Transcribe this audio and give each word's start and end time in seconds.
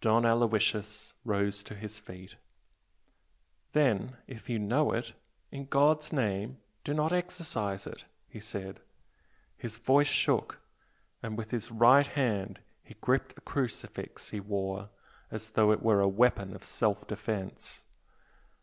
Don 0.00 0.24
Aloysius 0.24 1.12
rose 1.22 1.62
to 1.62 1.74
his 1.74 1.98
feet. 1.98 2.36
"Then, 3.74 4.16
if 4.26 4.48
you 4.48 4.58
know 4.58 4.92
it, 4.92 5.12
in 5.52 5.66
God's 5.66 6.14
name 6.14 6.56
do 6.82 6.94
not 6.94 7.12
exercise 7.12 7.86
it!" 7.86 8.04
he 8.26 8.40
said. 8.40 8.80
His 9.58 9.76
voice 9.76 10.06
shook 10.06 10.60
and 11.22 11.36
with 11.36 11.50
his 11.50 11.70
right 11.70 12.06
hand 12.06 12.60
he 12.82 12.94
gripped 13.02 13.34
the 13.34 13.42
crucifix 13.42 14.30
he 14.30 14.40
wore 14.40 14.88
as 15.30 15.50
though 15.50 15.70
it 15.72 15.82
were 15.82 16.00
a 16.00 16.08
weapon 16.08 16.54
of 16.54 16.64
self 16.64 17.06
defence. 17.06 17.82